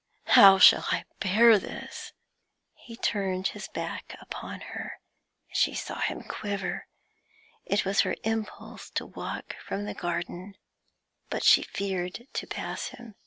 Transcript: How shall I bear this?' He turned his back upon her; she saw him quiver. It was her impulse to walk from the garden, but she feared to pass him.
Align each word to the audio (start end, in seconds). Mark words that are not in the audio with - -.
How 0.29 0.57
shall 0.57 0.83
I 0.89 1.05
bear 1.19 1.59
this?' 1.59 2.11
He 2.73 2.95
turned 2.95 3.49
his 3.49 3.67
back 3.67 4.15
upon 4.19 4.61
her; 4.61 4.93
she 5.53 5.75
saw 5.75 5.99
him 5.99 6.23
quiver. 6.23 6.87
It 7.67 7.85
was 7.85 8.01
her 8.01 8.15
impulse 8.23 8.89
to 8.95 9.05
walk 9.05 9.55
from 9.59 9.85
the 9.85 9.93
garden, 9.93 10.55
but 11.29 11.43
she 11.43 11.61
feared 11.61 12.25
to 12.33 12.47
pass 12.47 12.87
him. 12.87 13.13